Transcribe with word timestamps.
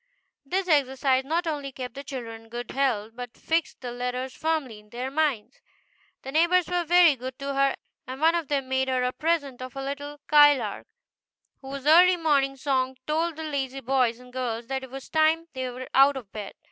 This 0.43 0.67
exercise 0.67 1.23
not 1.25 1.45
only 1.45 1.71
kept 1.71 1.93
the 1.93 2.03
children 2.03 2.41
in 2.45 2.49
good 2.49 2.71
health, 2.71 3.11
but 3.13 3.37
fixed 3.37 3.81
the 3.81 3.91
letters 3.91 4.33
firmly 4.33 4.79
in 4.79 4.89
their 4.89 5.11
minds. 5.11 5.61
The 6.23 6.31
neighbors 6.31 6.65
were 6.67 6.83
very 6.85 7.15
good 7.15 7.37
to 7.37 7.53
her, 7.53 7.75
and 8.07 8.19
one 8.19 8.33
of 8.33 8.47
them 8.47 8.67
made 8.67 8.87
her 8.87 9.03
a 9.03 9.11
present 9.11 9.61
of 9.61 9.75
a 9.75 9.83
little 9.85 10.17
skylark, 10.25 10.87
whose 11.61 11.85
early 11.85 12.17
morning 12.17 12.55
song 12.57 12.97
told 13.05 13.35
the 13.35 13.43
lazy 13.43 13.79
boys 13.81 14.19
and 14.19 14.33
girls 14.33 14.65
that 14.69 14.81
it 14.83 14.89
was 14.89 15.07
time 15.07 15.49
they 15.53 15.69
were 15.69 15.87
out 15.93 16.17
of 16.17 16.31
bed. 16.31 16.53